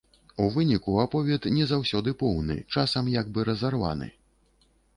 [0.43, 4.13] У выніку аповед не заўсёды поўны, часам як бы разарваны.